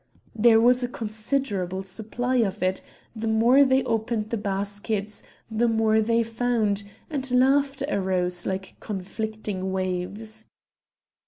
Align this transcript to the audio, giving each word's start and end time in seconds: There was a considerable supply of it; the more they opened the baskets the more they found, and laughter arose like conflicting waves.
There 0.35 0.59
was 0.59 0.81
a 0.81 0.87
considerable 0.87 1.83
supply 1.83 2.37
of 2.37 2.63
it; 2.63 2.81
the 3.15 3.27
more 3.27 3.63
they 3.63 3.83
opened 3.83 4.31
the 4.31 4.37
baskets 4.37 5.21
the 5.51 5.67
more 5.67 6.01
they 6.01 6.23
found, 6.23 6.83
and 7.11 7.29
laughter 7.31 7.85
arose 7.87 8.47
like 8.47 8.73
conflicting 8.79 9.71
waves. 9.71 10.45